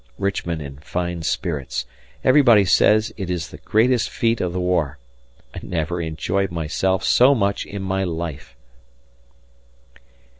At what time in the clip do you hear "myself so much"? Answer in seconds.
6.49-7.67